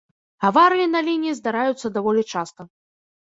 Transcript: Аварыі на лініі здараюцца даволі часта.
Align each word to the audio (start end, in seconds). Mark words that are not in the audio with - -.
Аварыі 0.47 0.87
на 0.93 0.99
лініі 1.09 1.35
здараюцца 1.39 1.91
даволі 1.97 2.23
часта. 2.35 2.61